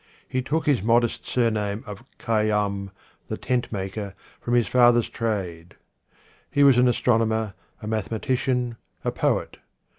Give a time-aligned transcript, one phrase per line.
[0.27, 2.89] He took his modest surname of Khayyam,
[3.27, 5.75] the Tentmaker, from his father's trade.
[6.49, 9.57] He was an astronomer, a mathematician, a poet.